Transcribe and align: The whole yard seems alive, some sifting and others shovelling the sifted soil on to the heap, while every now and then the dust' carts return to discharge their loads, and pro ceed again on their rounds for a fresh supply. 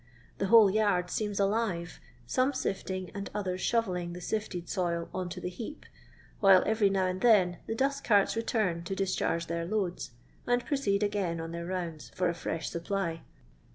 The 0.39 0.47
whole 0.47 0.71
yard 0.71 1.11
seems 1.11 1.39
alive, 1.39 1.99
some 2.25 2.53
sifting 2.53 3.11
and 3.13 3.29
others 3.35 3.61
shovelling 3.61 4.13
the 4.13 4.19
sifted 4.19 4.67
soil 4.67 5.09
on 5.13 5.29
to 5.29 5.39
the 5.39 5.47
heap, 5.47 5.85
while 6.39 6.63
every 6.65 6.89
now 6.89 7.05
and 7.05 7.21
then 7.21 7.57
the 7.67 7.75
dust' 7.75 8.03
carts 8.03 8.35
return 8.35 8.83
to 8.85 8.95
discharge 8.95 9.45
their 9.45 9.63
loads, 9.67 10.09
and 10.47 10.65
pro 10.65 10.75
ceed 10.77 11.03
again 11.03 11.39
on 11.39 11.51
their 11.51 11.67
rounds 11.67 12.09
for 12.15 12.29
a 12.29 12.33
fresh 12.33 12.67
supply. 12.67 13.21